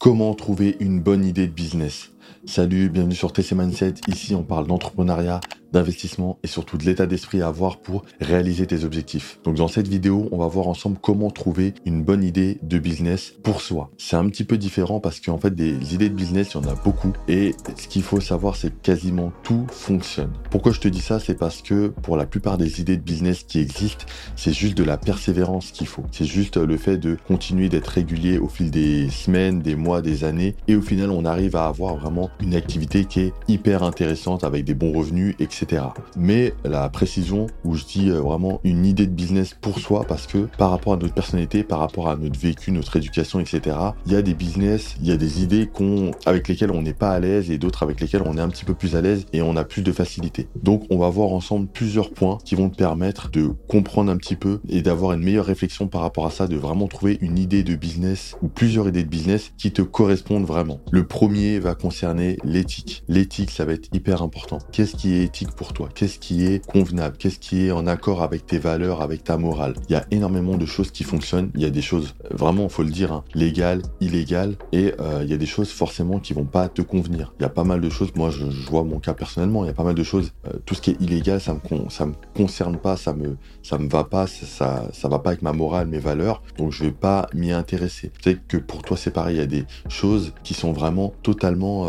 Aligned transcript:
Comment 0.00 0.32
trouver 0.32 0.76
une 0.78 1.00
bonne 1.00 1.24
idée 1.24 1.48
de 1.48 1.52
business? 1.52 2.12
Salut, 2.44 2.88
bienvenue 2.88 3.14
sur 3.14 3.32
TC 3.32 3.54
Mindset. 3.54 3.94
Ici, 4.08 4.34
on 4.34 4.42
parle 4.42 4.66
d'entrepreneuriat, 4.66 5.40
d'investissement 5.72 6.38
et 6.42 6.46
surtout 6.46 6.78
de 6.78 6.84
l'état 6.84 7.06
d'esprit 7.06 7.42
à 7.42 7.48
avoir 7.48 7.80
pour 7.80 8.04
réaliser 8.20 8.66
tes 8.66 8.84
objectifs. 8.84 9.38
Donc 9.44 9.56
dans 9.56 9.68
cette 9.68 9.88
vidéo, 9.88 10.28
on 10.32 10.38
va 10.38 10.46
voir 10.46 10.68
ensemble 10.68 10.98
comment 11.00 11.30
trouver 11.30 11.74
une 11.84 12.02
bonne 12.02 12.24
idée 12.24 12.58
de 12.62 12.78
business 12.78 13.34
pour 13.42 13.60
soi. 13.60 13.90
C'est 13.98 14.16
un 14.16 14.26
petit 14.28 14.44
peu 14.44 14.56
différent 14.56 15.00
parce 15.00 15.20
qu'en 15.20 15.38
fait 15.38 15.54
des 15.54 15.94
idées 15.94 16.08
de 16.08 16.14
business, 16.14 16.54
il 16.54 16.62
y 16.62 16.66
en 16.66 16.70
a 16.70 16.74
beaucoup 16.74 17.12
et 17.28 17.54
ce 17.76 17.86
qu'il 17.88 18.02
faut 18.02 18.20
savoir 18.20 18.56
c'est 18.56 18.80
quasiment 18.80 19.32
tout 19.42 19.66
fonctionne. 19.70 20.32
Pourquoi 20.50 20.72
je 20.72 20.80
te 20.80 20.88
dis 20.88 21.00
ça? 21.00 21.20
C'est 21.20 21.38
parce 21.38 21.62
que 21.62 21.88
pour 21.88 22.16
la 22.16 22.26
plupart 22.26 22.56
des 22.56 22.80
idées 22.80 22.96
de 22.96 23.02
business 23.02 23.44
qui 23.44 23.58
existent, 23.58 24.06
c'est 24.36 24.52
juste 24.52 24.76
de 24.76 24.84
la 24.84 24.96
persévérance 24.96 25.70
qu'il 25.70 25.86
faut. 25.86 26.04
C'est 26.12 26.24
juste 26.24 26.56
le 26.56 26.76
fait 26.76 26.96
de 26.96 27.16
continuer 27.26 27.68
d'être 27.68 27.88
régulier 27.88 28.38
au 28.38 28.48
fil 28.48 28.70
des 28.70 29.10
semaines, 29.10 29.60
des 29.60 29.76
mois, 29.76 30.00
des 30.00 30.24
années 30.24 30.54
et 30.66 30.76
au 30.76 30.82
final 30.82 31.10
on 31.10 31.24
arrive 31.24 31.56
à 31.56 31.66
avoir 31.66 31.96
vraiment 31.96 32.17
une 32.40 32.54
activité 32.54 33.04
qui 33.04 33.20
est 33.20 33.32
hyper 33.48 33.82
intéressante 33.82 34.44
avec 34.44 34.64
des 34.64 34.74
bons 34.74 34.92
revenus, 34.92 35.34
etc. 35.38 35.82
Mais 36.16 36.54
la 36.64 36.88
précision 36.88 37.46
où 37.64 37.74
je 37.74 37.84
dis 37.84 38.10
euh, 38.10 38.20
vraiment 38.20 38.60
une 38.64 38.84
idée 38.84 39.06
de 39.06 39.12
business 39.12 39.56
pour 39.60 39.78
soi 39.78 40.04
parce 40.06 40.26
que 40.26 40.48
par 40.58 40.70
rapport 40.70 40.94
à 40.94 40.96
notre 40.96 41.14
personnalité, 41.14 41.62
par 41.62 41.78
rapport 41.80 42.08
à 42.08 42.16
notre 42.16 42.38
vécu, 42.38 42.72
notre 42.72 42.96
éducation, 42.96 43.40
etc., 43.40 43.76
il 44.06 44.12
y 44.12 44.16
a 44.16 44.22
des 44.22 44.34
business, 44.34 44.96
il 45.00 45.08
y 45.08 45.12
a 45.12 45.16
des 45.16 45.42
idées 45.42 45.66
qu'on, 45.66 46.10
avec 46.26 46.48
lesquelles 46.48 46.70
on 46.70 46.82
n'est 46.82 46.92
pas 46.92 47.10
à 47.10 47.20
l'aise 47.20 47.50
et 47.50 47.58
d'autres 47.58 47.82
avec 47.82 48.00
lesquelles 48.00 48.22
on 48.24 48.36
est 48.36 48.40
un 48.40 48.48
petit 48.48 48.64
peu 48.64 48.74
plus 48.74 48.96
à 48.96 49.00
l'aise 49.00 49.26
et 49.32 49.42
on 49.42 49.56
a 49.56 49.64
plus 49.64 49.82
de 49.82 49.92
facilité. 49.92 50.48
Donc 50.62 50.84
on 50.90 50.98
va 50.98 51.08
voir 51.08 51.30
ensemble 51.30 51.68
plusieurs 51.68 52.10
points 52.10 52.38
qui 52.44 52.54
vont 52.54 52.68
te 52.68 52.76
permettre 52.76 53.30
de 53.30 53.50
comprendre 53.68 54.10
un 54.10 54.16
petit 54.16 54.36
peu 54.36 54.60
et 54.68 54.82
d'avoir 54.82 55.12
une 55.12 55.22
meilleure 55.22 55.46
réflexion 55.46 55.88
par 55.88 56.02
rapport 56.02 56.26
à 56.26 56.30
ça, 56.30 56.46
de 56.46 56.56
vraiment 56.56 56.88
trouver 56.88 57.18
une 57.20 57.38
idée 57.38 57.62
de 57.62 57.74
business 57.74 58.36
ou 58.42 58.48
plusieurs 58.48 58.88
idées 58.88 59.04
de 59.04 59.08
business 59.08 59.52
qui 59.56 59.72
te 59.72 59.82
correspondent 59.82 60.46
vraiment. 60.46 60.80
Le 60.90 61.06
premier 61.06 61.58
va 61.58 61.74
concerner 61.74 62.07
l'éthique. 62.14 63.02
L'éthique, 63.08 63.50
ça 63.50 63.64
va 63.64 63.72
être 63.72 63.88
hyper 63.92 64.22
important. 64.22 64.58
Qu'est-ce 64.72 64.96
qui 64.96 65.14
est 65.14 65.24
éthique 65.24 65.52
pour 65.52 65.72
toi? 65.72 65.88
Qu'est-ce 65.94 66.18
qui 66.18 66.46
est 66.46 66.64
convenable? 66.64 67.16
Qu'est-ce 67.18 67.38
qui 67.38 67.66
est 67.66 67.70
en 67.70 67.86
accord 67.86 68.22
avec 68.22 68.46
tes 68.46 68.58
valeurs, 68.58 69.02
avec 69.02 69.24
ta 69.24 69.36
morale? 69.36 69.74
Il 69.88 69.92
y 69.92 69.96
a 69.96 70.04
énormément 70.10 70.56
de 70.56 70.66
choses 70.66 70.90
qui 70.90 71.04
fonctionnent. 71.04 71.50
Il 71.54 71.62
y 71.62 71.64
a 71.64 71.70
des 71.70 71.82
choses, 71.82 72.14
euh, 72.24 72.36
vraiment, 72.36 72.68
faut 72.68 72.82
le 72.82 72.90
dire, 72.90 73.12
hein, 73.12 73.24
légales, 73.34 73.82
illégales, 74.00 74.56
et 74.72 74.94
euh, 75.00 75.20
il 75.22 75.30
y 75.30 75.34
a 75.34 75.36
des 75.36 75.46
choses 75.46 75.70
forcément 75.70 76.18
qui 76.18 76.32
vont 76.32 76.44
pas 76.44 76.68
te 76.68 76.82
convenir. 76.82 77.32
Il 77.38 77.42
y 77.42 77.46
a 77.46 77.50
pas 77.50 77.64
mal 77.64 77.80
de 77.80 77.90
choses. 77.90 78.12
Moi, 78.14 78.30
je, 78.30 78.44
vois 78.68 78.84
mon 78.84 78.98
cas 78.98 79.14
personnellement. 79.14 79.64
Il 79.64 79.68
y 79.68 79.70
a 79.70 79.74
pas 79.74 79.84
mal 79.84 79.94
de 79.94 80.02
choses. 80.02 80.32
Euh, 80.46 80.52
tout 80.64 80.74
ce 80.74 80.80
qui 80.80 80.90
est 80.90 81.00
illégal, 81.00 81.40
ça 81.40 81.54
me 81.54 81.88
ça 81.90 82.06
me 82.06 82.14
concerne 82.34 82.76
pas, 82.76 82.96
ça 82.96 83.12
me 83.12 83.36
ça 83.62 83.78
me 83.78 83.88
va 83.88 84.04
pas, 84.04 84.26
ça 84.26 84.88
ça 84.92 85.08
va 85.08 85.18
pas 85.18 85.30
avec 85.30 85.42
ma 85.42 85.52
morale, 85.52 85.86
mes 85.86 85.98
valeurs. 85.98 86.42
Donc 86.56 86.72
je 86.72 86.84
vais 86.84 86.92
pas 86.92 87.28
m'y 87.34 87.52
intéresser. 87.52 88.10
C'est 88.22 88.46
que 88.46 88.56
pour 88.56 88.82
toi 88.82 88.96
c'est 88.96 89.10
pareil. 89.10 89.36
Il 89.36 89.40
y 89.40 89.42
a 89.42 89.46
des 89.46 89.64
choses 89.88 90.32
qui 90.42 90.54
sont 90.54 90.72
vraiment 90.72 91.12
totalement 91.22 91.88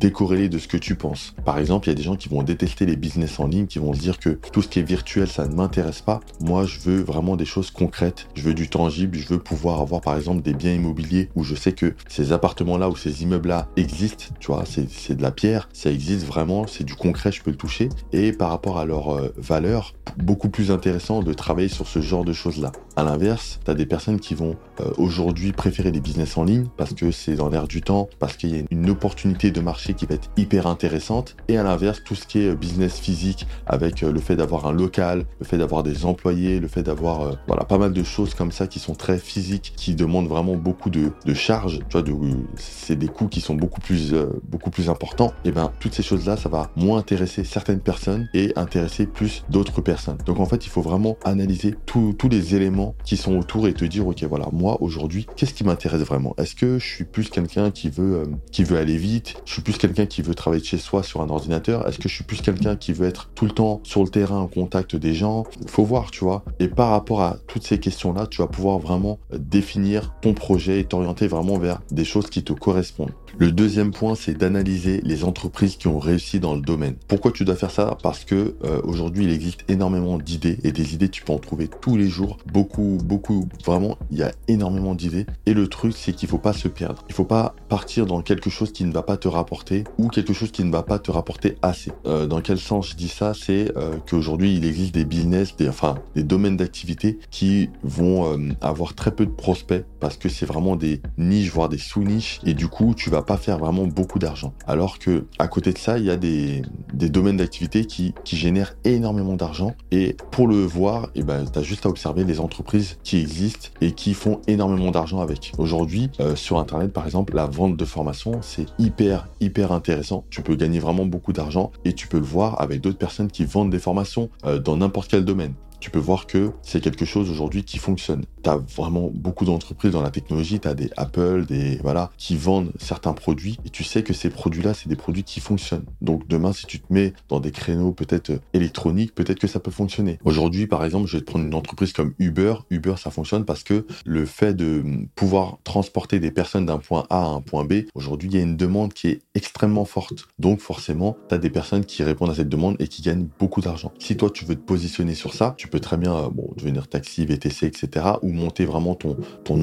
décorrélées 0.00 0.48
de 0.48 0.58
ce 0.58 0.68
que 0.68 0.76
tu 0.76 0.94
penses. 0.94 1.34
Par 1.44 1.58
exemple, 1.58 1.86
il 1.86 1.90
y 1.90 1.92
a 1.92 1.96
des 1.96 2.02
gens 2.02 2.16
qui 2.16 2.28
vont 2.28 2.42
détester 2.42 2.86
les 2.86 2.96
business 2.96 3.38
en 3.40 3.46
ligne 3.46 3.66
qui 3.66 3.78
vont 3.78 3.92
se 3.92 4.00
dire 4.00 4.18
que 4.18 4.30
tout 4.52 4.62
ce 4.62 4.68
qui 4.68 4.78
est 4.78 4.82
virtuel, 4.82 5.28
ça 5.28 5.46
ne 5.46 5.54
m'intéresse 5.54 6.00
pas. 6.00 6.20
Moi, 6.40 6.64
je 6.64 6.80
veux 6.80 7.02
vraiment 7.02 7.36
des 7.36 7.44
choses 7.44 7.70
concrètes. 7.70 8.28
Je 8.34 8.42
veux 8.42 8.54
du 8.54 8.68
tangible. 8.68 9.16
Je 9.16 9.28
veux 9.28 9.38
pouvoir 9.38 9.80
avoir, 9.80 10.00
par 10.00 10.16
exemple, 10.16 10.42
des 10.42 10.54
biens 10.54 10.72
immobiliers 10.72 11.30
où 11.34 11.44
je 11.44 11.54
sais 11.54 11.72
que 11.72 11.94
ces 12.08 12.32
appartements-là 12.32 12.88
ou 12.88 12.96
ces 12.96 13.22
immeubles-là 13.22 13.68
existent. 13.76 14.26
Tu 14.40 14.48
vois, 14.48 14.64
c'est 14.66 15.16
de 15.16 15.22
la 15.22 15.30
pierre. 15.30 15.68
Ça 15.72 15.90
existe 15.90 16.26
vraiment. 16.26 16.66
C'est 16.66 16.84
du 16.84 16.94
concret. 16.94 17.32
Je 17.32 17.42
peux 17.42 17.50
le 17.50 17.56
toucher. 17.56 17.88
Et 18.12 18.32
par 18.32 18.50
rapport 18.50 18.78
à 18.78 18.84
leur 18.84 19.14
euh, 19.14 19.34
valeur, 19.36 19.94
beaucoup 20.16 20.48
plus 20.48 20.70
intéressant 20.70 21.22
de 21.22 21.32
travailler 21.32 21.68
sur 21.68 21.86
ce 21.86 22.00
genre 22.00 22.24
de 22.24 22.32
choses-là. 22.32 22.72
À 22.96 23.02
l'inverse, 23.02 23.58
tu 23.64 23.70
as 23.70 23.74
des 23.74 23.86
personnes 23.86 24.20
qui 24.20 24.34
vont 24.34 24.54
euh, 24.80 24.90
aujourd'hui 24.98 25.50
préférer 25.50 25.90
les 25.90 26.00
business 26.00 26.36
en 26.36 26.44
ligne 26.44 26.66
parce 26.76 26.94
que 26.94 27.10
c'est 27.10 27.34
dans 27.34 27.48
l'air 27.48 27.66
du 27.66 27.82
temps, 27.82 28.08
parce 28.20 28.36
qu'il 28.36 28.56
y 28.56 28.60
a 28.60 28.62
une 28.70 28.88
opportunité 28.88 29.50
de 29.50 29.60
marché 29.60 29.94
qui 29.94 30.06
va 30.06 30.14
être 30.14 30.30
hyper 30.36 30.68
intéressante. 30.68 31.36
Et 31.48 31.58
à 31.58 31.64
l'inverse, 31.64 32.02
tout 32.04 32.14
ce 32.14 32.24
qui 32.24 32.38
est 32.38 32.54
business 32.54 33.00
physique 33.00 33.48
avec 33.66 34.02
euh, 34.02 34.12
le 34.12 34.20
fait 34.20 34.36
d'avoir 34.36 34.66
un 34.66 34.72
local, 34.72 35.24
le 35.40 35.44
fait 35.44 35.58
d'avoir 35.58 35.82
des 35.82 36.04
employés, 36.04 36.60
le 36.60 36.68
fait 36.68 36.84
d'avoir 36.84 37.22
euh, 37.22 37.32
voilà 37.48 37.64
pas 37.64 37.78
mal 37.78 37.92
de 37.92 38.02
choses 38.04 38.34
comme 38.34 38.52
ça 38.52 38.68
qui 38.68 38.78
sont 38.78 38.94
très 38.94 39.18
physiques, 39.18 39.72
qui 39.76 39.96
demandent 39.96 40.28
vraiment 40.28 40.54
beaucoup 40.54 40.90
de, 40.90 41.10
charges. 41.34 41.80
Tu 41.88 41.92
vois, 41.92 42.02
de, 42.02 42.14
c'est 42.56 42.96
des 42.96 43.08
coûts 43.08 43.26
qui 43.26 43.40
sont 43.40 43.56
beaucoup 43.56 43.80
plus 43.80 44.14
euh, 44.14 44.26
beaucoup 44.48 44.70
plus 44.70 44.88
importants. 44.88 45.32
Et 45.44 45.50
ben 45.50 45.72
toutes 45.80 45.94
ces 45.94 46.04
choses 46.04 46.26
là, 46.26 46.36
ça 46.36 46.48
va 46.48 46.70
moins 46.76 46.98
intéresser 46.98 47.42
certaines 47.42 47.80
personnes 47.80 48.28
et 48.34 48.52
intéresser 48.54 49.06
plus 49.06 49.44
d'autres 49.50 49.80
personnes. 49.80 50.18
Donc 50.26 50.38
en 50.38 50.46
fait, 50.46 50.64
il 50.64 50.68
faut 50.68 50.82
vraiment 50.82 51.16
analyser 51.24 51.74
tous 51.86 52.14
les 52.30 52.54
éléments 52.54 52.83
qui 53.04 53.16
sont 53.16 53.36
autour 53.36 53.68
et 53.68 53.74
te 53.74 53.84
dire 53.84 54.06
ok 54.06 54.22
voilà 54.24 54.48
moi 54.52 54.80
aujourd'hui 54.80 55.26
qu'est-ce 55.36 55.54
qui 55.54 55.64
m'intéresse 55.64 56.02
vraiment? 56.02 56.34
Est-ce 56.38 56.54
que 56.54 56.78
je 56.78 56.86
suis 56.86 57.04
plus 57.04 57.28
quelqu'un 57.28 57.70
qui 57.70 57.88
veut 57.88 58.24
qui 58.52 58.64
veut 58.64 58.78
aller 58.78 58.96
vite? 58.96 59.36
Je 59.44 59.52
suis 59.52 59.62
plus 59.62 59.78
quelqu'un 59.78 60.06
qui 60.06 60.22
veut 60.22 60.34
travailler 60.34 60.62
chez 60.62 60.78
soi 60.78 61.02
sur 61.02 61.20
un 61.20 61.28
ordinateur? 61.28 61.86
Est-ce 61.88 61.98
que 61.98 62.08
je 62.08 62.14
suis 62.14 62.24
plus 62.24 62.40
quelqu'un 62.40 62.76
qui 62.76 62.92
veut 62.92 63.06
être 63.06 63.30
tout 63.34 63.44
le 63.44 63.50
temps 63.50 63.80
sur 63.84 64.02
le 64.02 64.08
terrain 64.08 64.38
en 64.38 64.46
contact 64.46 64.96
des 64.96 65.14
gens? 65.14 65.44
Faut 65.66 65.84
voir, 65.84 66.10
tu 66.10 66.24
vois. 66.24 66.44
Et 66.58 66.68
par 66.68 66.90
rapport 66.90 67.22
à 67.22 67.38
toutes 67.46 67.64
ces 67.64 67.78
questions-là, 67.78 68.26
tu 68.26 68.42
vas 68.42 68.48
pouvoir 68.48 68.78
vraiment 68.78 69.18
définir 69.32 70.14
ton 70.20 70.34
projet 70.34 70.80
et 70.80 70.84
t'orienter 70.84 71.26
vraiment 71.26 71.58
vers 71.58 71.80
des 71.90 72.04
choses 72.04 72.28
qui 72.28 72.42
te 72.42 72.52
correspondent. 72.52 73.12
Le 73.38 73.50
deuxième 73.50 73.90
point, 73.90 74.14
c'est 74.14 74.34
d'analyser 74.34 75.00
les 75.02 75.24
entreprises 75.24 75.76
qui 75.76 75.88
ont 75.88 75.98
réussi 75.98 76.38
dans 76.38 76.54
le 76.54 76.60
domaine. 76.60 76.94
Pourquoi 77.08 77.32
tu 77.32 77.44
dois 77.44 77.56
faire 77.56 77.72
ça? 77.72 77.98
Parce 78.02 78.24
que 78.24 78.54
euh, 78.64 78.80
aujourd'hui, 78.84 79.24
il 79.24 79.32
existe 79.32 79.64
énormément 79.68 80.18
d'idées 80.18 80.58
et 80.62 80.70
des 80.70 80.94
idées, 80.94 81.08
tu 81.08 81.24
peux 81.24 81.32
en 81.32 81.38
trouver 81.38 81.68
tous 81.68 81.96
les 81.96 82.06
jours. 82.06 82.38
Beaucoup, 82.52 82.73
beaucoup, 82.82 83.48
vraiment, 83.64 83.96
il 84.10 84.18
y 84.18 84.22
a 84.22 84.32
énormément 84.48 84.94
d'idées. 84.94 85.26
Et 85.46 85.54
le 85.54 85.68
truc, 85.68 85.94
c'est 85.96 86.12
qu'il 86.12 86.28
faut 86.28 86.38
pas 86.38 86.52
se 86.52 86.68
perdre. 86.68 87.04
Il 87.08 87.14
faut 87.14 87.24
pas 87.24 87.54
partir 87.68 88.06
dans 88.06 88.22
quelque 88.22 88.50
chose 88.50 88.72
qui 88.72 88.84
ne 88.84 88.92
va 88.92 89.02
pas 89.02 89.16
te 89.16 89.28
rapporter 89.28 89.84
ou 89.98 90.08
quelque 90.08 90.32
chose 90.32 90.50
qui 90.50 90.64
ne 90.64 90.72
va 90.72 90.82
pas 90.82 90.98
te 90.98 91.10
rapporter 91.10 91.56
assez. 91.62 91.92
Euh, 92.06 92.26
dans 92.26 92.40
quel 92.40 92.58
sens 92.58 92.90
je 92.90 92.96
dis 92.96 93.08
ça? 93.08 93.32
C'est 93.34 93.76
euh, 93.76 93.96
qu'aujourd'hui, 94.08 94.56
il 94.56 94.64
existe 94.64 94.94
des 94.94 95.04
business, 95.04 95.56
des, 95.56 95.68
enfin, 95.68 95.96
des 96.14 96.22
domaines 96.22 96.56
d'activité 96.56 97.18
qui 97.30 97.70
vont 97.82 98.32
euh, 98.32 98.38
avoir 98.60 98.94
très 98.94 99.12
peu 99.12 99.26
de 99.26 99.30
prospects 99.30 99.84
parce 100.00 100.16
que 100.16 100.28
c'est 100.28 100.46
vraiment 100.46 100.76
des 100.76 101.00
niches, 101.18 101.50
voire 101.50 101.68
des 101.68 101.78
sous-niches. 101.78 102.40
Et 102.44 102.54
du 102.54 102.68
coup, 102.68 102.94
tu 102.94 103.10
vas 103.10 103.22
pas 103.22 103.36
faire 103.36 103.58
vraiment 103.58 103.86
beaucoup 103.86 104.18
d'argent. 104.18 104.52
Alors 104.66 104.98
que 104.98 105.26
à 105.38 105.48
côté 105.48 105.72
de 105.72 105.78
ça, 105.78 105.98
il 105.98 106.04
y 106.04 106.10
a 106.10 106.16
des, 106.16 106.62
des 106.92 107.08
domaines 107.08 107.36
d'activité 107.36 107.84
qui, 107.84 108.14
qui 108.24 108.36
génèrent 108.36 108.76
énormément 108.84 109.34
d'argent. 109.34 109.74
Et 109.90 110.16
pour 110.30 110.48
le 110.48 110.56
voir, 110.56 111.04
et 111.14 111.20
eh 111.20 111.22
ben, 111.22 111.44
tu 111.50 111.58
as 111.58 111.62
juste 111.62 111.86
à 111.86 111.88
observer 111.88 112.24
les 112.24 112.40
entreprises 112.40 112.63
qui 113.02 113.18
existent 113.18 113.68
et 113.80 113.92
qui 113.92 114.14
font 114.14 114.40
énormément 114.46 114.90
d'argent 114.90 115.20
avec. 115.20 115.52
Aujourd'hui, 115.58 116.10
euh, 116.20 116.36
sur 116.36 116.58
Internet, 116.58 116.92
par 116.92 117.04
exemple, 117.04 117.34
la 117.34 117.46
vente 117.46 117.76
de 117.76 117.84
formation, 117.84 118.40
c'est 118.42 118.66
hyper, 118.78 119.28
hyper 119.40 119.72
intéressant. 119.72 120.24
Tu 120.30 120.42
peux 120.42 120.56
gagner 120.56 120.78
vraiment 120.78 121.06
beaucoup 121.06 121.32
d'argent 121.32 121.70
et 121.84 121.92
tu 121.92 122.08
peux 122.08 122.18
le 122.18 122.24
voir 122.24 122.60
avec 122.60 122.80
d'autres 122.80 122.98
personnes 122.98 123.30
qui 123.30 123.44
vendent 123.44 123.70
des 123.70 123.78
formations 123.78 124.30
euh, 124.44 124.58
dans 124.58 124.76
n'importe 124.76 125.10
quel 125.10 125.24
domaine 125.24 125.54
tu 125.84 125.90
peux 125.90 125.98
voir 125.98 126.26
que 126.26 126.50
c'est 126.62 126.80
quelque 126.80 127.04
chose 127.04 127.30
aujourd'hui 127.30 127.62
qui 127.62 127.76
fonctionne. 127.76 128.24
Tu 128.44 128.50
as 128.50 128.56
vraiment 128.56 129.10
beaucoup 129.12 129.44
d'entreprises 129.44 129.92
dans 129.92 130.02
la 130.02 130.10
technologie, 130.10 130.60
tu 130.60 130.68
as 130.68 130.74
des 130.74 130.90
Apple, 130.96 131.46
des 131.46 131.78
voilà, 131.78 132.10
qui 132.18 132.36
vendent 132.36 132.72
certains 132.78 133.14
produits 133.14 133.58
et 133.64 133.70
tu 133.70 133.84
sais 133.84 134.02
que 134.02 134.12
ces 134.12 134.30
produits-là, 134.30 134.74
c'est 134.74 134.88
des 134.88 134.96
produits 134.96 135.24
qui 135.24 135.40
fonctionnent. 135.40 135.86
Donc 136.02 136.28
demain, 136.28 136.52
si 136.52 136.66
tu 136.66 136.78
te 136.78 136.92
mets 136.92 137.14
dans 137.28 137.40
des 137.40 137.50
créneaux 137.50 137.92
peut-être 137.92 138.32
électroniques, 138.52 139.14
peut-être 139.14 139.38
que 139.38 139.46
ça 139.46 139.60
peut 139.60 139.70
fonctionner. 139.70 140.18
Aujourd'hui, 140.24 140.66
par 140.66 140.84
exemple, 140.84 141.08
je 141.08 141.16
vais 141.16 141.20
te 141.22 141.26
prendre 141.26 141.44
une 141.44 141.54
entreprise 141.54 141.92
comme 141.92 142.14
Uber. 142.18 142.54
Uber, 142.70 142.94
ça 142.98 143.10
fonctionne 143.10 143.44
parce 143.44 143.62
que 143.62 143.86
le 144.04 144.26
fait 144.26 144.54
de 144.54 144.84
pouvoir 145.14 145.58
transporter 145.64 146.20
des 146.20 146.30
personnes 146.30 146.66
d'un 146.66 146.78
point 146.78 147.06
A 147.10 147.24
à 147.24 147.26
un 147.26 147.40
point 147.40 147.64
B, 147.64 147.84
aujourd'hui, 147.94 148.28
il 148.30 148.36
y 148.36 148.38
a 148.38 148.42
une 148.42 148.56
demande 148.56 148.92
qui 148.92 149.08
est 149.08 149.22
extrêmement 149.34 149.84
forte. 149.84 150.28
Donc 150.38 150.60
forcément, 150.60 151.16
tu 151.28 151.34
as 151.34 151.38
des 151.38 151.50
personnes 151.50 151.84
qui 151.84 152.02
répondent 152.02 152.30
à 152.30 152.34
cette 152.34 152.48
demande 152.48 152.76
et 152.78 152.88
qui 152.88 153.02
gagnent 153.02 153.26
beaucoup 153.38 153.60
d'argent. 153.60 153.92
Si 153.98 154.16
toi, 154.16 154.30
tu 154.30 154.44
veux 154.44 154.54
te 154.54 154.60
positionner 154.60 155.14
sur 155.14 155.34
ça, 155.34 155.54
tu 155.56 155.68
peux 155.68 155.80
très 155.80 155.96
bien 155.96 156.14
euh, 156.14 156.28
bon, 156.28 156.50
devenir 156.56 156.88
taxi, 156.88 157.24
VTC, 157.24 157.66
etc. 157.66 158.06
Ou 158.22 158.33
monter 158.34 158.64
vraiment 158.64 158.94
ton, 158.94 159.16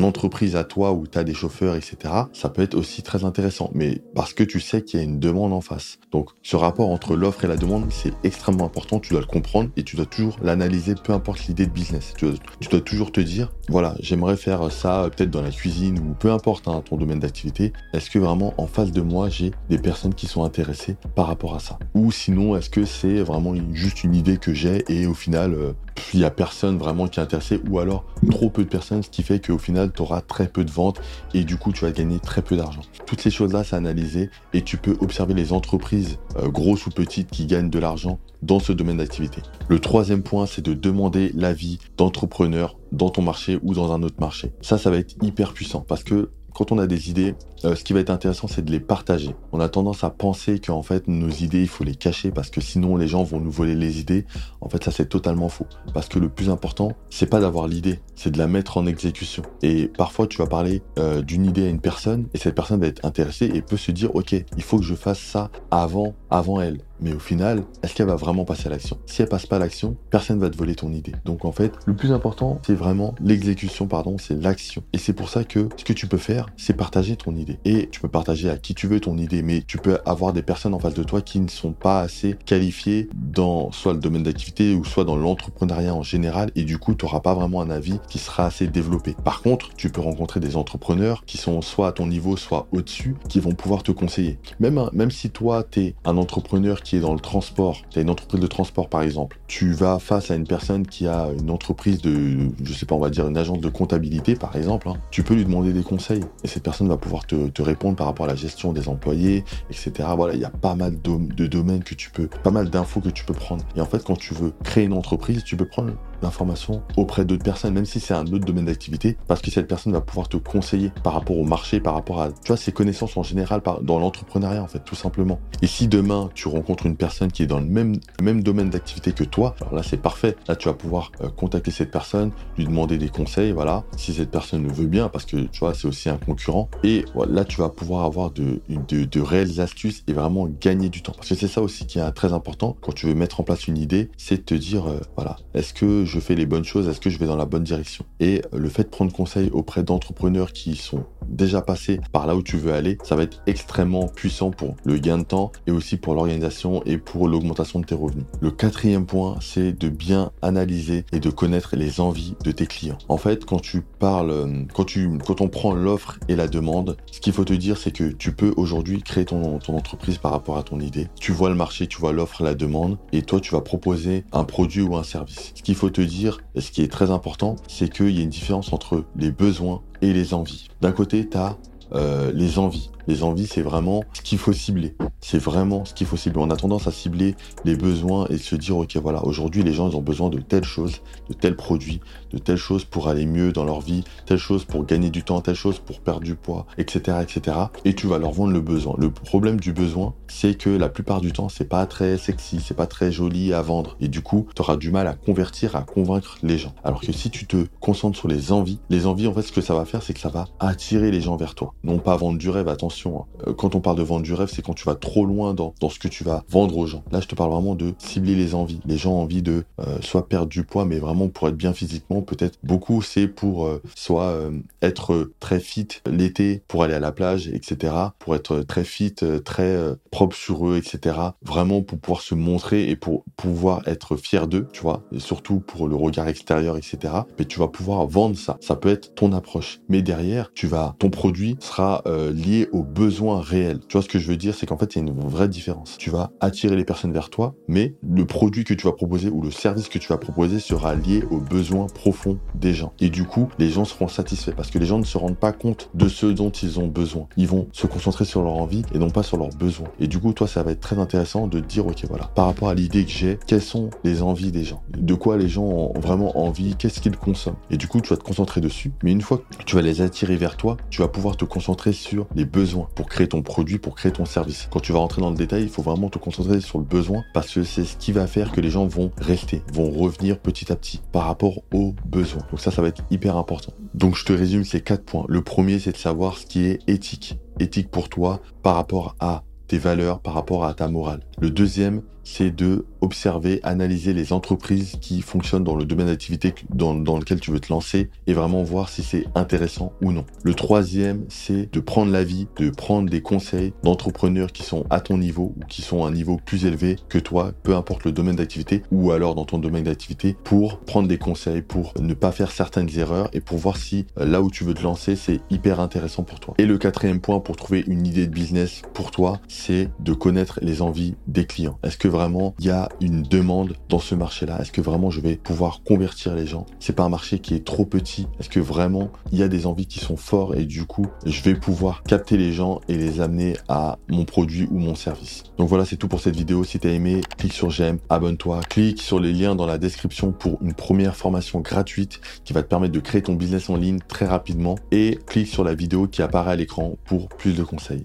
entreprise 0.04 0.56
à 0.56 0.64
toi 0.64 0.94
où 0.94 1.06
tu 1.06 1.18
as 1.18 1.24
des 1.24 1.34
chauffeurs, 1.34 1.76
etc. 1.76 2.14
Ça 2.34 2.50
peut 2.50 2.62
être 2.62 2.76
aussi 2.76 3.04
très 3.04 3.24
intéressant. 3.24 3.70
Mais 3.74 4.02
parce 4.16 4.34
que 4.34 4.44
tu 4.44 4.60
sais 4.60 4.82
qu'il 4.82 5.00
y 5.00 5.04
a 5.04 5.06
une 5.06 5.20
demande 5.20 5.54
en 5.54 5.62
face. 5.62 6.00
Donc 6.12 6.30
ce 6.42 6.56
rapport 6.56 6.90
entre 6.90 7.16
l'offre 7.16 7.46
et 7.46 7.48
la 7.48 7.58
demande, 7.58 7.86
c'est 7.92 8.14
extrêmement 8.24 8.66
important. 8.66 9.00
Tu 9.00 9.12
dois 9.12 9.20
le 9.20 9.28
comprendre 9.28 9.70
et 9.78 9.84
tu 9.84 9.96
dois 9.96 10.06
toujours 10.06 10.38
l'analyser, 10.42 10.96
peu 10.96 11.14
importe 11.14 11.46
l'idée 11.48 11.66
de 11.66 11.72
business. 11.72 12.14
Tu 12.18 12.26
dois, 12.70 12.82
toujours 12.82 13.12
te 13.12 13.22
dire, 13.22 13.52
voilà, 13.70 13.96
j'aimerais 14.00 14.38
faire 14.38 14.72
ça 14.72 15.10
peut-être 15.16 15.30
dans 15.30 15.42
la 15.42 15.52
cuisine 15.52 16.00
ou 16.00 16.14
peu 16.14 16.32
importe 16.32 16.68
hein, 16.68 16.82
ton 16.84 16.98
domaine 16.98 17.20
d'activité. 17.20 17.74
Est-ce 17.94 18.10
que 18.10 18.18
vraiment 18.18 18.54
en 18.58 18.68
face 18.68 18.92
de 18.92 19.02
moi, 19.02 19.30
j'ai 19.30 19.52
des 19.70 19.78
personnes 19.78 20.16
qui 20.16 20.26
sont 20.26 20.44
intéressées 20.44 20.96
par 21.16 21.28
rapport 21.28 21.54
à 21.54 21.60
ça? 21.60 21.78
Ou 21.94 22.12
sinon, 22.12 22.56
est-ce 22.56 22.70
que 22.70 22.86
c'est 22.86 23.22
vraiment 23.22 23.54
juste 23.74 24.04
une 24.04 24.16
idée 24.16 24.38
que 24.38 24.54
j'ai 24.54 24.84
et 24.90 25.06
au 25.06 25.14
final, 25.14 25.54
euh, 25.54 25.74
il 26.14 26.20
n'y 26.20 26.26
a 26.26 26.32
personne 26.32 26.78
vraiment 26.78 27.08
qui 27.08 27.20
est 27.20 27.24
intéressé 27.24 27.60
ou 27.70 27.80
alors 27.80 28.06
trop 28.30 28.50
peu 28.50 28.64
de 28.64 28.70
personnes, 28.70 29.04
ce 29.04 29.10
qui 29.10 29.24
fait 29.24 29.46
qu'au 29.46 29.58
final, 29.58 29.92
tu 29.94 30.02
auras 30.02 30.22
très 30.22 30.48
peu 30.48 30.64
de 30.64 30.72
ventes 30.72 31.02
et 31.34 31.44
du 31.44 31.58
coup, 31.58 31.72
tu 31.72 31.86
vas 31.86 31.92
gagner 31.92 32.20
très 32.20 32.42
peu 32.42 32.56
d'argent. 32.56 32.82
Toutes 33.06 33.22
ces 33.22 33.32
choses-là, 33.32 33.64
c'est 33.64 33.76
analysé 33.76 34.30
et 34.54 34.62
tu 34.62 34.78
peux 34.78 34.98
observer 35.02 35.34
les 35.34 35.54
entreprises, 35.54 36.18
euh, 36.38 36.50
grosses 36.50 36.86
ou 36.88 36.90
petites, 36.90 37.30
qui 37.30 37.46
gagnent 37.46 37.70
de 37.70 37.80
l'argent 37.80 38.20
dans 38.42 38.60
ce 38.60 38.74
domaine 38.74 38.98
d'activité. 38.98 39.42
Le 39.68 39.80
troisième 39.80 40.24
point, 40.24 40.46
c'est 40.46 40.64
de 40.64 40.74
demander 40.74 41.32
l'avis 41.36 41.80
d'entrepreneurs 41.98 42.78
dans 42.92 43.10
ton 43.10 43.22
marché 43.22 43.60
ou 43.62 43.74
dans 43.74 43.92
un 43.92 44.04
autre 44.04 44.20
marché. 44.20 44.52
Ça, 44.62 44.78
ça 44.78 44.90
va 44.90 44.98
être 44.98 45.16
hyper 45.22 45.54
puissant 45.54 45.82
parce 45.82 46.04
que 46.04 46.32
quand 46.54 46.72
on 46.72 46.78
a 46.78 46.88
des 46.88 47.10
idées, 47.10 47.36
euh, 47.64 47.76
ce 47.76 47.84
qui 47.84 47.94
va 47.94 48.00
être 48.00 48.10
intéressant, 48.10 48.48
c'est 48.48 48.64
de 48.64 48.72
les 48.72 48.80
partager. 48.80 49.36
On 49.52 49.60
a 49.60 49.70
tendance 49.70 50.04
à 50.04 50.10
penser 50.10 50.60
qu'en 50.60 50.84
fait, 50.84 51.08
nos 51.08 51.30
idées, 51.30 51.62
il 51.62 51.68
faut 51.68 51.84
les 51.84 51.96
cacher 51.96 52.32
parce 52.32 52.50
que 52.50 52.62
sinon, 52.62 52.98
les 52.98 53.08
gens 53.08 53.24
vont 53.24 53.40
nous 53.40 53.52
voler 53.52 53.76
les 53.76 54.00
idées. 54.00 54.26
En 54.62 54.70
fait, 54.70 54.84
ça, 54.84 54.92
c'est 54.92 55.08
totalement 55.08 55.50
faux. 55.50 55.68
Parce 55.94 56.08
que 56.08 56.20
le 56.20 56.30
plus 56.30 56.50
important, 56.50 56.94
c'est 57.10 57.30
pas 57.30 57.40
d'avoir 57.40 57.68
l'idée, 57.68 58.00
c'est 58.16 58.32
de 58.32 58.38
la 58.38 58.48
mettre 58.48 58.78
en 58.78 58.86
exécution. 58.86 59.44
Et 59.62 59.88
parfois, 59.88 60.28
tu 60.28 60.38
vas 60.38 60.48
parler 60.48 60.82
euh, 61.00 61.22
d'une 61.22 61.46
idée 61.46 61.66
à 61.66 61.70
une 61.70 61.82
personne 61.82 62.28
et 62.34 62.38
cette 62.38 62.56
personne 62.56 62.80
va 62.80 62.88
être 62.88 63.06
intéressée 63.06 63.50
et 63.54 63.62
peut 63.62 63.78
se 63.78 63.92
dire, 63.92 64.16
OK, 64.16 64.34
il 64.34 64.64
faut 64.64 64.78
que 64.78 64.86
je 64.86 64.96
fasse 64.96 65.20
ça 65.20 65.52
avant, 65.70 66.16
avant 66.32 66.62
elle. 66.62 66.80
Mais 67.02 67.14
au 67.14 67.20
final, 67.20 67.64
est-ce 67.82 67.96
qu'elle 67.96 68.08
va 68.08 68.16
vraiment 68.16 68.46
passer 68.46 68.68
à 68.68 68.70
l'action? 68.70 68.98
Si 69.08 69.22
elle 69.24 69.28
passe 69.28 69.48
pas 69.48 69.56
à 69.56 69.60
l'action, 69.60 69.98
personne 70.12 70.40
va 70.40 70.50
te 70.52 70.58
voler 70.58 70.76
ton 70.76 70.92
idée. 70.92 71.14
Donc 71.26 71.46
en 71.46 71.52
fait, 71.52 71.74
le 71.86 71.96
plus 71.96 72.12
important, 72.12 72.60
c'est 72.66 72.76
vraiment 72.76 73.16
l'exécution, 73.20 73.88
pardon, 73.88 74.18
c'est 74.20 74.40
l'action. 74.40 74.84
Et 74.94 75.00
c'est 75.00 75.14
pour 75.14 75.30
ça 75.30 75.44
que 75.44 75.68
ce 75.78 75.84
que 75.84 75.94
tu 75.94 76.06
peux 76.08 76.18
faire, 76.18 76.46
c'est 76.58 76.74
partager 76.74 77.16
ton 77.16 77.36
idée. 77.36 77.58
Et 77.66 77.90
tu 77.90 78.02
peux 78.02 78.08
partager 78.08 78.50
à 78.52 78.58
qui 78.58 78.76
tu 78.76 78.88
veux 78.88 79.00
ton 79.00 79.18
idée, 79.18 79.42
mais 79.42 79.64
tu 79.66 79.80
peux 79.80 79.98
avoir 80.06 80.32
des 80.32 80.44
personnes 80.44 80.76
en 80.76 80.80
face 80.80 80.94
de 80.94 81.04
toi 81.04 81.22
qui 81.22 81.40
ne 81.40 81.48
sont 81.48 81.74
pas 81.74 82.02
assez 82.02 82.36
qualifiées 82.46 83.10
dans 83.16 83.72
soit 83.72 83.94
le 83.94 84.00
domaine 84.00 84.24
d'activité 84.24 84.76
ou 84.76 84.86
soit 84.86 85.04
dans 85.04 85.16
l'entrepreneuriat 85.16 85.96
en 85.96 86.04
général. 86.04 86.52
Et 86.56 86.64
du 86.66 86.78
coup, 86.78 86.94
tu 86.94 87.06
n'auras 87.06 87.22
pas 87.22 87.34
vraiment 87.34 87.62
un 87.62 87.72
avis 87.72 88.00
qui 88.10 88.20
sera 88.20 88.46
assez 88.46 88.68
développé. 88.68 89.16
Par 89.24 89.42
contre, 89.42 89.70
tu 89.76 89.90
peux 89.90 90.02
rencontrer 90.02 90.40
des 90.40 90.56
entrepreneurs 90.56 91.24
qui 91.26 91.38
sont 91.38 91.62
soit 91.64 91.88
à 91.88 91.92
ton 91.94 92.06
niveau, 92.06 92.38
soit 92.38 92.68
au-dessus, 92.72 93.16
qui 93.28 93.40
vont 93.40 93.54
pouvoir 93.54 93.82
te 93.82 93.92
conseiller. 93.92 94.38
Même, 94.60 94.88
même 94.94 95.10
si 95.10 95.32
toi, 95.32 95.64
tu 95.64 95.82
es 95.82 95.96
un 96.06 96.18
entrepreneur 96.22 96.82
qui 96.82 96.96
est 96.96 97.00
dans 97.00 97.14
le 97.14 97.20
transport, 97.20 97.82
tu 97.90 98.00
as 98.00 98.02
une 98.02 98.10
entreprise 98.10 98.40
de 98.40 98.48
transport 98.48 98.90
par 98.90 99.02
exemple, 99.02 99.40
tu 99.48 99.74
vas 99.74 100.00
face 100.00 100.32
à 100.32 100.36
une 100.36 100.48
personne 100.48 100.88
qui 100.88 101.08
a 101.08 101.28
une 101.40 101.50
entreprise 101.50 102.02
de, 102.02 102.50
je 102.64 102.74
sais 102.74 102.86
pas, 102.86 102.96
on 102.96 103.00
va 103.00 103.10
dire 103.10 103.28
une 103.28 103.38
agence 103.38 103.60
de 103.60 103.70
comptabilité 103.70 104.36
par 104.36 104.56
exemple, 104.56 104.90
hein, 104.90 104.96
tu 105.12 105.24
peux 105.24 105.34
lui 105.34 105.46
demander 105.46 105.74
des 105.74 105.84
conseils 105.84 106.24
et 106.44 106.48
cette 106.48 106.64
personne 106.64 106.88
va 106.88 106.98
pouvoir 106.98 107.26
te, 107.26 107.62
répondre 107.62 107.96
par 107.96 108.08
rapport 108.08 108.26
à 108.26 108.30
la 108.30 108.36
gestion 108.36 108.74
des 108.74 108.90
employés, 108.90 109.44
etc. 109.70 109.92
Voilà, 110.16 110.34
il 110.34 110.40
y 110.40 110.46
a 110.46 110.50
pas 110.50 110.74
mal 110.74 111.00
de, 111.02 111.34
de 111.34 111.48
domaines 111.48 111.84
que 111.84 111.94
tu 111.94 112.10
peux, 112.10 112.28
pas 112.28 112.50
mal 112.50 112.70
d'infos 112.70 113.02
que 113.02 113.10
tu 113.10 113.24
peux 113.24 113.34
prendre. 113.34 113.64
Et 113.76 113.82
en 113.82 113.86
fait, 113.86 114.04
quand 114.04 114.18
tu 114.18 114.34
veux 114.34 114.54
créer 114.64 114.86
une 114.86 114.94
entreprise, 114.94 115.44
tu 115.44 115.56
peux 115.56 115.68
prendre 115.68 115.94
l'information 116.22 116.84
auprès 116.98 117.26
d'autres 117.26 117.44
personnes, 117.44 117.74
même 117.74 117.86
si 117.86 118.00
c'est 118.00 118.14
un 118.14 118.26
autre 118.28 118.46
domaine 118.46 118.66
d'activité, 118.66 119.18
parce 119.28 119.42
que 119.42 119.52
cette 119.52 119.68
personne 119.68 119.94
va 119.94 120.02
pouvoir 120.02 120.30
te 120.30 120.38
conseiller 120.38 120.92
par 121.04 121.14
rapport 121.14 121.38
au 121.38 121.44
marché, 121.44 121.80
par 121.80 121.94
rapport 121.94 122.22
à, 122.22 122.32
tu 122.32 122.48
vois, 122.48 122.58
ses 122.58 122.72
connaissances 122.72 123.18
en 123.18 123.24
général 123.24 123.62
dans 123.82 124.00
l'entrepreneuriat, 124.00 124.64
en 124.64 124.68
fait, 124.68 124.84
tout 124.84 124.96
simplement. 124.96 125.40
Et 125.62 125.68
si 125.68 125.88
demain, 125.88 126.30
tu 126.34 126.48
rencontres 126.48 126.86
une 126.86 126.96
personne 126.96 127.32
qui 127.32 127.44
est 127.44 127.48
dans 127.48 127.60
le 127.60 127.66
même, 127.66 128.00
même 128.22 128.44
domaine 128.44 128.70
d'activité 128.70 129.12
que 129.12 129.24
toi, 129.24 129.56
alors 129.62 129.76
là, 129.76 129.84
c'est 129.84 130.02
parfait. 130.02 130.36
Là, 130.48 130.56
tu 130.56 130.68
vas 130.68 130.74
pouvoir 130.74 131.12
euh, 131.22 131.30
contacter 131.30 131.72
cette 131.72 131.92
personne, 131.92 132.32
lui 132.58 132.66
demander 132.66 132.98
des 132.98 133.10
conseils, 133.10 133.52
voilà, 133.52 133.84
si 133.98 134.14
cette 134.14 134.32
personne 134.32 134.68
veut 134.68 134.88
bien, 134.88 135.10
parce 135.10 135.26
que, 135.26 135.38
tu 135.38 135.60
vois, 135.60 135.74
c'est 135.74 135.88
aussi 135.88 136.10
un 136.10 136.18
concurrent. 136.18 136.70
Et 136.84 137.06
là, 137.28 137.46
tu 137.46 137.62
vas 137.62 137.70
pouvoir 137.70 138.06
avoir 138.06 138.32
de, 138.32 138.62
de, 138.70 139.06
de 139.06 139.22
réelles 139.22 139.62
astuces 139.62 140.04
et 140.08 140.14
vraiment 140.14 140.48
gagner 140.60 140.90
du 140.90 141.02
temps. 141.02 141.14
Parce 141.14 141.30
que 141.30 141.36
c'est 141.36 141.48
ça 141.48 141.62
aussi 141.62 141.86
qui 141.86 142.00
est 142.00 142.12
très 142.12 142.34
important 142.34 142.76
quand 142.82 142.94
tu 142.94 143.08
veux 143.08 143.16
mettre 143.16 143.40
en 143.40 143.44
place 143.44 143.68
une 143.68 143.78
idée, 143.78 144.10
c'est 144.18 144.38
de 144.38 144.42
te 144.42 144.54
dire, 144.54 144.88
euh, 144.88 145.00
voilà, 145.16 145.38
est-ce 145.54 145.74
que 145.74 146.06
je 146.06 146.11
fais 146.20 146.36
les 146.36 146.46
bonnes 146.46 146.64
choses 146.64 146.88
Est-ce 146.88 147.00
que 147.00 147.10
je 147.10 147.18
vais 147.18 147.28
dans 147.28 147.36
la 147.36 147.46
bonne 147.46 147.64
direction 147.64 148.06
Et 148.20 148.42
le 148.54 148.70
fait 148.70 148.84
de 148.84 148.90
prendre 148.90 149.12
conseil 149.12 149.50
auprès 149.52 149.84
d'entrepreneurs 149.84 150.54
qui 150.54 150.76
sont 150.76 151.06
déjà 151.28 151.62
passés 151.62 152.00
par 152.12 152.28
là 152.28 152.36
où 152.36 152.44
tu 152.44 152.58
veux 152.58 152.74
aller, 152.74 152.98
ça 153.04 153.16
va 153.16 153.24
être 153.24 153.42
extrêmement 153.48 154.08
puissant 154.08 154.52
pour 154.52 154.76
le 154.84 154.98
gain 154.98 155.20
de 155.20 155.24
temps 155.24 155.52
et 155.68 155.72
aussi 155.72 155.98
pour 155.98 156.14
l'organisation 156.14 156.84
et 156.86 156.98
pour 156.98 157.28
l'augmentation 157.28 157.80
de 157.80 157.86
tes 157.86 157.96
revenus. 157.96 158.26
Le 158.40 158.52
quatrième 158.52 159.06
point, 159.06 159.38
c'est 159.42 159.72
de 159.72 159.90
bien 159.90 160.32
analyser 160.42 161.06
et 161.12 161.20
de 161.20 161.30
connaître 161.30 161.76
les 161.76 162.02
envies 162.02 162.36
de 162.44 162.52
tes 162.52 162.68
clients. 162.68 162.98
En 163.08 163.18
fait, 163.18 163.46
quand 163.46 163.60
tu 163.60 163.82
parles, 163.82 164.66
quand 164.74 164.86
tu, 164.86 165.10
quand 165.26 165.42
on 165.42 165.50
prend 165.50 165.74
l'offre 165.74 166.20
et 166.28 166.36
la 166.36 166.48
demande, 166.48 166.98
ce 167.12 167.20
qu'il 167.20 167.34
faut 167.34 167.46
te 167.46 167.54
dire, 167.54 167.78
c'est 167.78 167.92
que 167.92 168.12
tu 168.12 168.32
peux 168.32 168.54
aujourd'hui 168.58 169.02
créer 169.02 169.26
ton, 169.26 169.60
ton 169.60 169.76
entreprise 169.78 170.18
par 170.18 170.32
rapport 170.32 170.58
à 170.58 170.64
ton 170.64 170.80
idée. 170.80 171.08
Tu 171.20 171.32
vois 171.32 171.50
le 171.50 171.56
marché, 171.56 171.88
tu 171.88 172.00
vois 172.00 172.14
l'offre, 172.14 172.44
la 172.44 172.56
demande, 172.56 172.98
et 173.12 173.22
toi, 173.22 173.40
tu 173.40 173.54
vas 173.54 173.62
proposer 173.62 174.26
un 174.32 174.44
produit 174.44 174.82
ou 174.82 174.96
un 174.96 175.04
service. 175.04 175.52
Ce 175.56 175.62
qu'il 175.62 175.76
faut 175.76 175.90
te 175.90 176.01
dire, 176.06 176.40
et 176.56 176.62
ce 176.62 176.72
qui 176.72 176.82
est 176.82 176.92
très 176.92 177.12
important, 177.12 177.56
c'est 177.68 177.92
qu'il 177.92 178.12
y 178.12 178.20
a 178.20 178.24
une 178.24 178.30
différence 178.30 178.74
entre 178.74 179.06
les 179.16 179.32
besoins 179.32 179.82
et 180.02 180.14
les 180.14 180.34
envies. 180.34 180.68
D'un 180.82 180.92
côté, 180.92 181.28
tu 181.28 181.38
as 181.38 181.58
euh, 181.94 182.32
les 182.34 182.58
envies. 182.60 182.90
Les 183.08 183.24
envies, 183.24 183.48
c'est 183.48 183.62
vraiment 183.62 184.04
ce 184.14 184.22
qu'il 184.22 184.38
faut 184.38 184.54
cibler. 184.54 184.96
C'est 185.22 185.38
vraiment 185.38 185.86
ce 185.86 185.94
qu'il 185.94 186.08
faut 186.08 186.18
cibler. 186.18 186.42
On 186.42 186.50
a 186.50 186.56
tendance 186.56 186.88
à 186.88 186.92
cibler 186.92 187.36
les 187.66 187.76
besoins 187.76 188.28
et 188.30 188.38
se 188.38 188.56
dire, 188.56 188.78
ok, 188.78 188.96
voilà, 188.98 189.24
aujourd'hui, 189.26 189.64
les 189.64 189.74
gens, 189.74 189.90
ont 189.96 190.02
besoin 190.02 190.30
de 190.30 190.40
telle 190.40 190.64
chose, 190.64 191.02
de 191.30 191.34
tel 191.34 191.56
produit, 191.56 192.00
de 192.32 192.38
telle 192.38 192.58
chose 192.58 192.86
pour 192.86 193.08
aller 193.08 193.26
mieux 193.26 193.52
dans 193.52 193.64
leur 193.64 193.82
vie, 193.82 194.04
telle 194.26 194.38
chose 194.38 194.64
pour 194.66 194.86
gagner 194.86 195.10
du 195.10 195.24
temps, 195.24 195.42
telle 195.42 195.56
chose 195.56 195.80
pour 195.80 196.00
perdre 196.00 196.22
du 196.22 196.36
poids, 196.36 196.66
etc., 196.78 197.18
etc. 197.22 197.58
Et 197.86 197.96
tu 197.96 198.08
vas 198.08 198.20
leur 198.20 198.32
vendre 198.32 198.54
le 198.54 198.62
besoin. 198.62 198.96
Le 198.98 199.12
problème 199.12 199.60
du 199.60 199.74
besoin, 199.74 200.14
c'est 200.28 200.56
que 200.56 200.70
la 200.70 200.90
plupart 200.90 201.22
du 201.22 201.32
temps, 201.32 201.50
c'est 201.50 201.66
pas 201.66 201.86
très 201.86 202.18
sexy, 202.18 202.60
c'est 202.64 202.78
pas 202.78 202.88
très 202.88 203.12
joli 203.12 203.54
à 203.54 203.62
vendre. 203.62 203.98
Et 204.00 204.08
du 204.08 204.22
coup, 204.22 204.48
tu 204.56 204.62
auras 204.62 204.78
du 204.78 204.92
mal 204.92 205.08
à 205.08 205.14
convertir, 205.14 205.76
à 205.76 205.82
convaincre 205.82 206.38
les 206.44 206.58
gens. 206.58 206.74
Alors 206.84 207.02
que 207.02 207.12
si 207.12 207.30
tu 207.30 207.46
te 207.46 207.66
concentres 207.80 208.18
sur 208.18 208.28
les 208.28 208.52
envies, 208.52 208.80
les 208.90 209.08
envies, 209.08 209.28
en 209.28 209.34
fait, 209.34 209.42
ce 209.42 209.52
que 209.52 209.62
ça 209.62 209.74
va 209.74 209.86
faire, 209.86 210.04
c'est 210.04 210.14
que 210.14 210.20
ça 210.20 210.30
va 210.30 210.48
attirer 210.60 211.12
les 211.12 211.22
gens 211.22 211.36
vers 211.36 211.56
toi. 211.56 211.74
Non 211.84 211.98
pas 211.98 212.16
vendre 212.16 212.38
du 212.38 212.50
rêve, 212.50 212.68
attention 212.68 212.91
Hein. 213.06 213.48
Euh, 213.48 213.54
quand 213.54 213.76
on 213.76 213.82
parle 213.82 213.98
de 213.98 214.04
vendre 214.04 214.24
du 214.24 214.34
rêve, 214.34 214.50
c'est 214.52 214.62
quand 214.62 214.74
tu 214.74 214.86
vas 214.86 214.96
trop 214.96 215.26
loin 215.26 215.54
dans, 215.54 215.74
ce 215.90 216.00
que 216.00 216.08
tu 216.08 216.24
vas 216.24 216.44
vendre 216.50 216.78
aux 216.78 216.86
gens. 216.86 217.04
Là, 217.12 217.20
je 217.22 217.28
te 217.28 217.36
parle 217.36 217.52
vraiment 217.52 217.76
de 217.76 217.94
cibler 217.98 218.36
les 218.36 218.56
envies. 218.56 218.80
Les 218.86 218.98
gens 218.98 219.14
ont 219.14 219.22
envie 219.22 219.42
de 219.42 219.64
euh, 219.80 219.98
soit 220.02 220.28
perdre 220.28 220.48
du 220.48 220.64
poids, 220.64 220.86
mais 220.86 221.00
vraiment 221.00 221.28
pour 221.28 221.48
être 221.48 221.56
bien 221.56 221.74
physiquement, 221.74 222.22
peut-être 222.22 222.58
beaucoup, 222.64 223.02
c'est 223.02 223.28
pour 223.28 223.66
euh, 223.66 223.82
soit 223.96 224.36
être 224.82 225.32
très 225.40 225.60
fit 225.60 225.88
l'été 226.06 226.62
pour 226.68 226.84
aller 226.84 226.94
à 226.94 227.00
la 227.00 227.12
plage, 227.12 227.48
etc. 227.48 227.94
Pour 228.20 228.36
être 228.36 228.62
très 228.62 228.84
fit, 228.84 229.16
très 229.44 229.78
propre 230.12 230.36
sur 230.36 230.68
eux, 230.68 230.78
etc. 230.78 231.18
Vraiment 231.42 231.82
pour 231.82 232.00
pouvoir 232.00 232.22
se 232.22 232.36
montrer 232.36 232.90
et 232.90 232.96
pour 232.96 233.24
pouvoir 233.36 233.88
être 233.88 234.16
fier 234.16 234.48
d'eux, 234.48 234.68
tu 234.72 234.82
vois. 234.82 235.04
Surtout 235.18 235.60
pour 235.60 235.88
le 235.88 235.96
regard 235.96 236.28
extérieur, 236.28 236.78
etc. 236.78 237.14
Mais 237.38 237.46
tu 237.46 237.60
vas 237.60 237.68
pouvoir 237.68 238.06
vendre 238.06 238.38
ça. 238.38 238.58
Ça 238.62 238.76
peut 238.76 238.90
être 238.90 239.14
ton 239.16 239.34
approche. 239.34 239.80
Mais 239.90 240.02
derrière, 240.02 240.52
tu 240.54 240.68
vas, 240.68 240.96
ton 241.00 241.10
produit 241.10 241.58
sera 241.60 242.04
lié 242.34 242.68
au 242.72 242.81
besoin 242.84 243.42
réel. 243.42 243.80
Tu 243.88 243.94
vois 243.94 244.02
ce 244.02 244.10
que 244.10 244.20
je 244.20 244.28
veux 244.28 244.38
dire, 244.38 244.56
c'est 244.56 244.66
qu'en 244.66 244.78
fait, 244.78 244.96
il 244.96 245.00
y 245.00 245.02
a 245.02 245.08
une 245.08 245.20
vraie 245.20 245.50
différence. 245.50 245.98
Tu 245.98 246.10
vas 246.10 246.32
attirer 246.40 246.76
les 246.76 246.86
personnes 246.86 247.14
vers 247.14 247.30
toi, 247.30 247.56
mais 247.68 247.96
le 248.08 248.26
produit 248.26 248.64
que 248.64 248.74
tu 248.74 248.86
vas 248.86 248.94
proposer 248.94 249.30
ou 249.30 249.42
le 249.42 249.52
service 249.52 249.90
que 249.90 250.00
tu 250.00 250.08
vas 250.08 250.18
proposer 250.18 250.60
sera 250.60 250.96
lié 250.96 251.24
aux 251.30 251.40
besoins 251.40 251.88
profonds 251.88 252.38
des 252.56 252.74
gens. 252.74 252.94
Et 253.00 253.10
du 253.10 253.24
coup, 253.24 253.50
les 253.60 253.70
gens 253.70 253.86
seront 253.86 254.08
satisfaits 254.08 254.52
parce 254.52 254.72
que 254.72 254.80
les 254.80 254.86
gens 254.86 255.00
ne 255.00 255.04
se 255.04 255.18
rendent 255.18 255.38
pas 255.38 255.52
compte 255.52 255.90
de 255.94 256.08
ce 256.08 256.26
dont 256.26 256.50
ils 256.50 256.80
ont 256.80 256.88
besoin. 256.88 257.28
Ils 257.38 257.48
vont 257.48 257.68
se 257.72 257.88
concentrer 257.88 258.26
sur 258.26 258.42
leur 258.42 258.54
envie 258.54 258.84
et 258.94 259.00
non 259.00 259.10
pas 259.10 259.24
sur 259.24 259.38
leurs 259.38 259.50
besoins. 259.50 259.88
Et 260.00 260.08
du 260.08 260.20
coup, 260.20 260.34
toi, 260.34 260.48
ça 260.48 260.64
va 260.64 260.72
être 260.72 260.80
très 260.80 261.00
intéressant 261.00 261.48
de 261.48 261.60
dire, 261.60 261.88
ok, 261.88 262.06
voilà, 262.10 262.26
par 262.36 262.46
rapport 262.46 262.70
à 262.70 262.74
l'idée 262.74 263.06
que 263.06 263.12
j'ai, 263.12 263.40
quelles 263.48 263.62
sont 263.62 263.90
les 264.04 264.22
envies 264.22 264.52
des 264.52 264.64
gens? 264.64 264.82
De 264.90 265.14
quoi 265.14 265.38
les 265.38 265.50
gens 265.50 265.64
ont 265.64 266.00
vraiment 266.00 266.38
envie? 266.40 266.76
Qu'est-ce 266.76 267.00
qu'ils 267.00 267.18
consomment? 267.18 267.56
Et 267.70 267.78
du 267.78 267.88
coup, 267.88 268.02
tu 268.02 268.10
vas 268.10 268.18
te 268.18 268.24
concentrer 268.24 268.62
dessus. 268.62 268.92
Mais 269.04 269.12
une 269.12 269.22
fois 269.22 269.38
que 269.38 269.64
tu 269.64 269.76
vas 269.76 269.82
les 269.82 270.02
attirer 270.02 270.36
vers 270.36 270.58
toi, 270.58 270.78
tu 270.90 271.02
vas 271.02 271.08
pouvoir 271.08 271.38
te 271.38 271.46
concentrer 271.46 271.94
sur 271.94 272.28
les 272.36 272.46
besoins 272.46 272.71
pour 272.96 273.08
créer 273.08 273.28
ton 273.28 273.42
produit, 273.42 273.78
pour 273.78 273.96
créer 273.96 274.12
ton 274.12 274.26
service. 274.26 274.68
Quand 274.72 274.80
tu 274.80 274.92
vas 274.92 275.00
rentrer 275.00 275.22
dans 275.22 275.30
le 275.30 275.36
détail, 275.36 275.64
il 275.64 275.70
faut 275.70 275.82
vraiment 275.82 276.10
te 276.10 276.18
concentrer 276.18 276.62
sur 276.62 276.80
le 276.80 276.86
besoin 276.86 277.24
parce 277.34 277.54
que 277.54 277.64
c'est 277.64 277.86
ce 277.86 277.98
qui 277.98 278.12
va 278.12 278.28
faire 278.28 278.52
que 278.52 278.62
les 278.62 278.70
gens 278.70 278.86
vont 278.86 279.12
rester, 279.18 279.62
vont 279.74 279.90
revenir 279.92 280.40
petit 280.40 280.72
à 280.72 280.76
petit 280.76 281.02
par 281.12 281.26
rapport 281.26 281.62
aux 281.74 281.94
besoins. 282.06 282.44
Donc 282.52 282.60
ça, 282.60 282.72
ça 282.72 282.82
va 282.82 282.88
être 282.88 283.04
hyper 283.12 283.38
important. 283.38 283.74
Donc 283.94 284.16
je 284.16 284.26
te 284.26 284.34
résume 284.34 284.64
ces 284.64 284.82
quatre 284.82 285.04
points. 285.04 285.26
Le 285.28 285.42
premier, 285.42 285.80
c'est 285.80 285.92
de 285.92 285.98
savoir 285.98 286.38
ce 286.38 286.46
qui 286.46 286.66
est 286.66 286.80
éthique. 286.88 287.38
Éthique 287.60 287.90
pour 287.90 288.10
toi 288.10 288.40
par 288.64 288.76
rapport 288.76 289.16
à 289.20 289.44
tes 289.68 289.78
valeurs, 289.78 290.20
par 290.20 290.34
rapport 290.34 290.66
à 290.66 290.74
ta 290.74 290.88
morale. 290.88 291.22
Le 291.40 291.50
deuxième, 291.50 292.02
c'est 292.24 292.52
de 292.52 292.86
observer, 293.02 293.60
analyser 293.64 294.14
les 294.14 294.34
entreprises 294.34 294.98
qui 295.02 295.22
fonctionnent 295.22 295.64
dans 295.64 295.76
le 295.76 295.86
domaine 295.86 296.08
d'activité 296.08 296.54
dans, 296.74 296.94
lequel 296.94 297.40
tu 297.40 297.52
veux 297.52 297.60
te 297.60 297.72
lancer 297.72 298.10
et 298.28 298.34
vraiment 298.34 298.64
voir 298.64 298.90
si 298.90 299.04
c'est 299.04 299.26
intéressant 299.36 299.94
ou 300.02 300.12
non. 300.12 300.26
Le 300.44 300.54
troisième, 300.54 301.26
c'est 301.30 301.72
de 301.72 301.80
prendre 301.80 302.12
l'avis, 302.12 302.48
de 302.58 302.70
prendre 302.70 303.10
des 303.10 303.22
conseils 303.22 303.74
d'entrepreneurs 303.84 304.52
qui 304.52 304.64
sont 304.64 304.86
à 304.90 305.02
ton 305.02 305.18
niveau 305.18 305.54
ou 305.58 305.66
qui 305.68 305.82
sont 305.82 306.06
à 306.06 306.08
un 306.08 306.12
niveau 306.12 306.40
plus 306.44 306.66
élevé 306.66 306.96
que 307.10 307.20
toi, 307.20 307.52
peu 307.64 307.76
importe 307.76 308.06
le 308.06 308.12
domaine 308.12 308.38
d'activité 308.38 308.84
ou 308.92 309.12
alors 309.12 309.36
dans 309.36 309.46
ton 309.46 309.60
domaine 309.60 309.84
d'activité 309.84 310.36
pour 310.44 310.80
prendre 310.80 311.08
des 311.08 311.18
conseils, 311.18 311.62
pour 311.62 311.94
ne 312.00 312.14
pas 312.14 312.32
faire 312.32 312.52
certaines 312.52 312.90
erreurs 312.98 313.30
et 313.34 313.42
pour 313.42 313.58
voir 313.58 313.78
si 313.78 314.06
euh, 314.18 314.26
là 314.26 314.42
où 314.42 314.50
tu 314.50 314.64
veux 314.64 314.74
te 314.74 314.84
lancer, 314.84 315.16
c'est 315.16 315.42
hyper 315.50 315.80
intéressant 315.80 316.24
pour 316.24 316.40
toi. 316.40 316.54
Et 316.58 316.66
le 316.66 316.78
quatrième 316.78 317.20
point 317.20 317.40
pour 317.40 317.56
trouver 317.56 317.84
une 317.88 318.06
idée 318.08 318.28
de 318.28 318.34
business 318.34 318.82
pour 318.94 319.12
toi, 319.12 319.40
c'est 319.48 319.90
de 320.00 320.14
connaître 320.14 320.60
les 320.62 320.82
envies 320.82 321.16
des 321.28 321.46
clients. 321.46 321.78
Est-ce 321.84 321.98
que 321.98 322.08
vraiment 322.08 322.22
vraiment 322.22 322.54
il 322.60 322.66
y 322.66 322.70
a 322.70 322.88
une 323.00 323.24
demande 323.24 323.76
dans 323.90 324.00
ce 324.00 324.16
marché-là. 324.16 324.60
Est-ce 324.62 324.72
que 324.72 324.82
vraiment 324.82 325.10
je 325.10 325.22
vais 325.22 325.36
pouvoir 325.36 325.82
convertir 325.84 326.36
les 326.36 326.46
gens? 326.46 326.66
C'est 326.80 326.96
pas 326.96 327.04
un 327.04 327.10
marché 327.10 327.40
qui 327.40 327.56
est 327.56 327.66
trop 327.66 327.86
petit. 327.86 328.28
Est-ce 328.40 328.50
que 328.50 328.60
vraiment 328.60 329.10
il 329.32 329.40
y 329.40 329.44
a 329.44 329.48
des 329.48 329.66
envies 329.66 329.88
qui 329.88 330.00
sont 330.00 330.18
fortes 330.18 330.56
et 330.58 330.66
du 330.66 330.86
coup 330.86 331.08
je 331.26 331.42
vais 331.42 331.56
pouvoir 331.56 332.04
capter 332.04 332.38
les 332.38 332.52
gens 332.52 332.82
et 332.88 332.98
les 332.98 333.22
amener 333.22 333.56
à 333.68 333.98
mon 334.10 334.26
produit 334.26 334.68
ou 334.72 334.80
mon 334.80 334.96
service? 334.96 335.44
Donc 335.58 335.70
voilà, 335.70 335.86
c'est 335.86 335.98
tout 335.98 336.08
pour 336.08 336.20
cette 336.22 336.36
vidéo. 336.36 336.64
Si 336.64 336.80
tu 336.80 336.88
as 336.88 336.92
aimé, 336.92 337.22
clique 337.38 337.54
sur 337.54 337.70
j'aime, 337.70 338.00
abonne-toi, 338.10 338.62
clique 338.70 339.02
sur 339.02 339.20
les 339.20 339.34
liens 339.34 339.56
dans 339.56 339.66
la 339.66 339.78
description 339.78 340.32
pour 340.32 340.58
une 340.62 340.74
première 340.74 341.16
formation 341.16 341.60
gratuite 341.60 342.20
qui 342.44 342.54
va 342.54 342.64
te 342.64 342.68
permettre 342.68 342.94
de 342.94 343.00
créer 343.00 343.22
ton 343.22 343.36
business 343.36 343.70
en 343.70 343.76
ligne 343.76 344.00
très 344.08 344.26
rapidement. 344.26 344.76
Et 344.92 345.20
clique 345.26 345.48
sur 345.48 345.64
la 345.64 345.74
vidéo 345.74 346.08
qui 346.08 346.22
apparaît 346.22 346.52
à 346.52 346.56
l'écran 346.56 346.98
pour 347.06 347.28
plus 347.28 347.54
de 347.54 347.64
conseils. 347.64 348.00